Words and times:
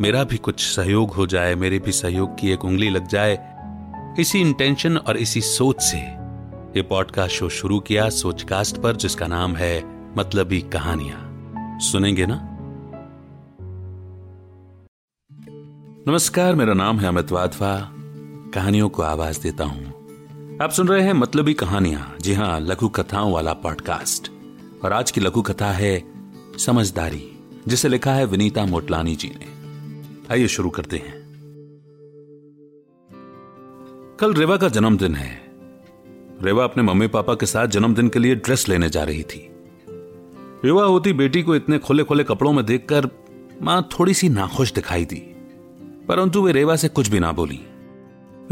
मेरा 0.00 0.24
भी 0.24 0.36
कुछ 0.36 0.60
सहयोग 0.60 1.10
हो 1.10 1.26
जाए, 1.26 1.54
मेरे 1.54 1.78
भी 1.78 1.92
सहयोग 1.92 2.38
की 2.38 2.50
एक 2.50 2.64
उंगली 2.64 2.90
लग 2.90 3.08
जाए। 3.08 3.56
इसी 4.20 4.40
इंटेंशन 4.40 4.96
और 4.96 5.16
इसी 5.16 5.40
सोच 5.40 5.80
से 5.80 5.96
ये 6.76 6.82
पॉडकास्ट 6.82 7.34
शो 7.34 7.48
शुरू 7.48 7.80
किया 7.80 8.08
सोचकास्ट 8.10 8.76
पर, 8.76 8.96
जिसका 8.96 9.26
नाम 9.26 9.56
है 9.56 9.84
मतलबी 10.16 10.60
कहानियाँ। 10.60 11.78
सुनेंगे 11.80 12.26
ना? 12.26 12.48
नमस्कार, 16.08 16.54
मेरा 16.54 16.74
नाम 16.74 17.00
है 17.00 17.08
अमित 17.08 17.32
वाधवा। 17.32 17.92
कहानियों 18.54 18.88
को 18.88 19.02
आवाज़ 19.02 19.40
देता 19.40 19.64
हूँ। 19.64 19.86
आप 20.62 20.70
सुन 20.70 20.88
रहे 20.88 21.02
हैं 21.02 21.12
मतलबी 21.12 21.54
कहानियाँ। 21.54 22.16
जी 22.20 22.34
हाँ, 22.34 22.60
लघु 22.60 22.88
कथाओं 22.88 23.32
वाला 23.32 23.52
पॉडकास्ट 23.52 24.32
और 24.84 24.92
आज 24.92 25.10
की 25.10 25.20
लघु 25.20 25.42
कथा 25.42 25.72
है 25.72 26.04
समझदारी, 26.58 27.38
जिसे 27.68 27.88
लिखा 27.88 28.12
है 28.12 28.24
विनीता 28.24 28.64
मोटलानी 28.64 29.16
जी 29.16 29.28
ने। 29.28 29.59
आइए 30.30 30.48
शुरू 30.48 30.70
करते 30.70 30.96
हैं। 30.96 31.12
कल 34.20 34.34
रेवा 34.34 34.56
का 34.56 34.68
जन्मदिन 34.68 35.14
है। 35.14 35.30
रेवा 36.42 36.64
अपने 36.64 36.82
मम्मी 36.82 37.06
पापा 37.06 37.34
के 37.34 37.46
साथ 37.46 37.66
जन्मदिन 37.66 38.08
के 38.08 38.18
लिए 38.18 38.34
ड्रेस 38.34 38.68
लेने 38.68 38.88
जा 38.90 39.02
रही 39.04 39.22
थी। 39.22 39.40
युवा 40.64 40.84
होती 40.84 41.12
बेटी 41.12 41.42
को 41.42 41.56
इतने 41.56 41.78
खुले 41.78 42.04
खुले 42.04 42.24
कपड़ों 42.24 42.52
में 42.52 42.64
देखकर 42.66 43.08
माँ 43.62 43.88
थोड़ी 43.92 44.14
सी 44.14 44.28
नाखुश 44.28 44.72
दिखाई 44.72 45.04
दी, 45.04 45.22
परंतु 46.08 46.42
वे 46.42 46.52
रेवा 46.52 46.76
से 46.76 46.88
कुछ 46.88 47.08
भी 47.08 47.20
ना 47.20 47.32
बोली। 47.32 47.60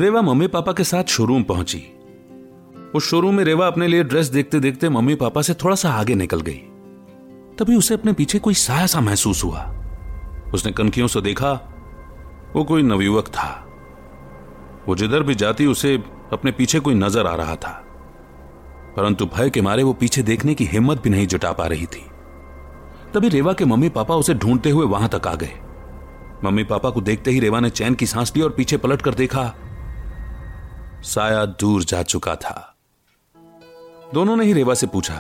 रेवा 0.00 0.22
मम्मी 0.22 0.46
पापा 0.46 0.72
के 0.72 0.84
साथ 0.84 1.04
शोरूम 1.04 1.42
पहुँची। 1.42 1.82
उस 2.94 3.08
शोरूम 3.10 3.34
में 3.34 3.44
रेवा 3.44 3.66
अपने 3.66 3.86
लिए 3.86 4.04
ड्रेस 4.04 4.26
देखते 4.26 4.60
देखते 4.60 4.88
मम्मी 4.88 5.14
पापा 5.14 5.42
से 5.42 5.54
थोड़ा 5.54 5.76
सा 5.76 5.90
आगे 5.90 6.14
निकल 6.14 6.40
गई। 6.40 6.60
तभी 7.58 7.76
उसे 7.76 7.94
अपने 7.94 8.12
पीछे 8.12 8.38
कोई 8.38 8.54
साया 8.54 8.86
सा 8.86 9.00
महसूस 9.00 9.44
हुआ। 9.44 9.77
उसने 10.54 10.72
कनखियों 10.72 11.06
से 11.06 11.20
देखा, 11.20 11.52
वो 12.56 12.64
कोई 12.64 12.82
नवयुवक 12.82 13.28
था। 13.28 13.48
वो 14.88 14.94
जिधर 14.96 15.22
भी 15.22 15.34
जाती, 15.34 15.66
उसे 15.66 15.94
अपने 16.32 16.52
पीछे 16.52 16.80
कोई 16.80 16.94
नज़र 16.94 17.26
आ 17.26 17.34
रहा 17.34 17.56
था। 17.56 17.72
परंतु 18.96 19.26
भय 19.26 19.50
के 19.50 19.60
मारे 19.60 19.82
वो 19.82 19.92
पीछे 19.92 20.22
देखने 20.22 20.54
की 20.54 20.64
हिम्मत 20.64 21.02
भी 21.02 21.10
नहीं 21.10 21.26
जुटा 21.26 21.52
पा 21.52 21.66
रही 21.66 21.86
थी। 21.86 22.04
तभी 23.14 23.28
रेवा 23.28 23.52
के 23.52 23.64
मम्मी 23.64 23.88
पापा 23.88 24.14
उसे 24.14 24.34
ढूंढते 24.34 24.70
हुए 24.70 24.86
वहाँ 24.86 25.08
तक 25.08 25.26
आ 25.26 25.34
गए। 25.34 25.52
मम्मी 26.44 26.64
पापा 26.64 26.90
को 26.90 27.00
देखते 27.00 27.30
ही 27.30 27.40
रेवा 27.40 27.60
ने 27.60 27.70
चैन 27.70 27.94
की 27.94 28.06
सांस 28.06 28.32
ली 28.36 28.42
और 28.42 28.50
पीछे 28.50 28.76
पलट 28.76 29.02
कर 29.02 29.14
देखा 29.14 29.52
साया 31.04 31.44
दूर 31.60 31.84
जा 31.84 32.02
चुका 32.02 32.34
था। 32.34 32.74
दोनों 34.14 34.36
ने 34.36 34.44
ही 34.44 34.52
रेवा 34.52 34.74
से 34.74 34.86
पूछा, 34.86 35.14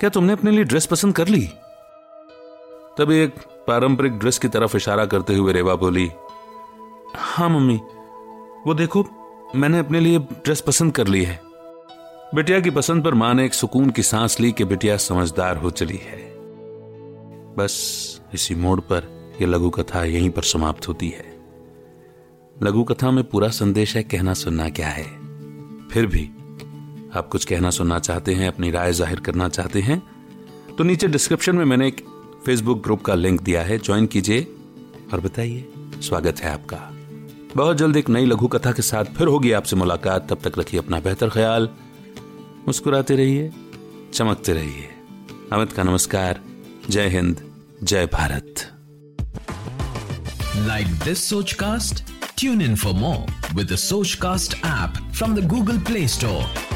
क्या 0.00 0.10
तुमने 0.10 0.32
अपने 0.32 0.50
लिए 0.50 0.64
ड्रेस 0.64 0.86
पसंद 0.86 1.14
कर 1.14 1.28
ली? 1.28 1.48
तभी 2.96 3.18
एक 3.18 3.34
पारंपरिक 3.66 4.12
ड्रेस 4.12 4.38
की 4.38 4.48
तरफ़ 4.48 4.76
इशारा 4.76 5.04
करते 5.06 5.34
हुए 5.36 5.52
रेवा 5.52 5.74
बोली 5.74 6.10
हाँ 7.16 7.48
मम्मी, 7.48 7.76
वो 8.66 8.74
देखो, 8.74 9.04
मैंने 9.56 9.78
अपने 9.78 10.00
लिए 10.00 10.18
ड्रेस 10.18 10.60
पसंद 10.60 10.92
कर 10.92 11.06
ली 11.06 11.22
है। 11.24 11.40
बिटिया 12.34 12.60
की 12.60 12.70
पसंद 12.70 13.04
पर 13.04 13.14
माँ 13.14 13.32
ने 13.34 13.44
एक 13.44 13.54
सुकून 13.54 13.90
की 13.90 14.02
सांस 14.02 14.38
ली 14.40 14.52
कि 14.52 14.64
बिटिया 14.64 14.96
समझदार 14.98 15.56
हो 15.56 15.70
चली 15.72 15.96
है। 15.96 16.18
बस 17.56 17.76
इसी 18.34 18.54
मोड़ 18.54 18.80
पर 18.82 19.08
यह 19.40 19.46
लघु 19.46 19.70
कथा 19.70 20.04
यहीं 20.04 20.30
पर 20.30 20.42
समाप्त 20.44 20.88
होती 20.88 21.08
है। 21.08 21.24
लघु 22.56 22.84
कथा 22.84 23.10
में 23.10 23.22
पूरा 23.24 23.48
संदेश 23.50 23.96
है, 23.96 24.02
कहना 24.04 24.34
सुनना 24.34 24.68
क्या 24.70 24.88
है। 24.88 25.04
फिर 25.90 26.06
भी 26.06 26.24
आप 27.14 27.28
कुछ 27.32 27.44
कहना 27.44 27.70
सुनना 27.70 27.98
चाहते 28.00 28.34
हैं, 28.34 28.48
अपनी 28.48 28.70
राय 28.70 28.92
ज़ाहिर 28.94 29.20
करना 29.20 29.48
चाहते 29.50 29.80
हैं 29.80 30.02
तो 30.78 30.84
नीचे 30.84 31.06
डिस्क्रिप्शन 31.08 31.56
में 31.56 31.64
मैंने 31.64 31.86
एक 31.88 32.04
फेसबुक 32.46 32.82
ग्रुप 32.82 33.02
का 33.02 33.14
लिंक 33.14 33.42
दिया 33.42 33.62
है। 33.62 33.78
ज्वाइन 33.78 34.06
कीजिए 34.06 34.54
और 35.12 35.20
बताइए, 35.20 35.68
स्वागत 35.78 36.40
है 36.40 36.50
आपका। 36.50 36.90
बहुत 37.56 37.76
जल्द 37.76 37.96
एक 37.96 38.08
नई 38.08 38.26
लघु 38.26 38.48
कथा 38.48 38.72
के 38.72 38.82
साथ 38.82 39.04
फिर 39.04 39.26
होगी 39.26 39.52
आपसे 39.52 39.76
मुलाकात। 39.76 40.32
तब 40.32 40.48
तक 40.48 40.58
रखिए 40.58 40.80
अपना 40.80 41.00
बेहतर 41.00 41.28
ख्याल। 41.28 41.68
मुस्कुराते 42.66 43.16
रहिए, 43.16 43.52
चमकते 44.14 44.52
रहिए। 44.52 44.88
अमित 45.52 45.72
का 45.72 45.82
नमस्कार। 45.82 46.40
जय 46.90 47.08
हिंद, 47.08 47.54
जय 47.82 48.06
Bharat. 48.06 48.72
Like 50.68 51.04
this 51.08 51.32
Sochcast? 51.32 52.02
Tune 52.42 52.68
in 52.68 52.84
for 52.84 52.92
more 52.94 53.54
with 53.56 53.68
the 53.72 53.92
Sochcast 53.92 54.50
app 54.60 55.22
from 55.22 55.38
the 55.38 55.52
Google 55.54 55.84
Play 55.90 56.20
Store. 56.20 56.75